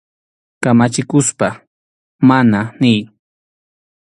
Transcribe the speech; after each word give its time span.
Kamachikuspa 0.63 1.47
«mana» 2.27 2.59
niy. 2.81 3.01